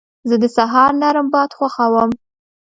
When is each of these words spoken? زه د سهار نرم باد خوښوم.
زه 0.29 0.35
د 0.43 0.45
سهار 0.57 0.89
نرم 1.01 1.27
باد 1.33 1.49
خوښوم. 1.57 2.09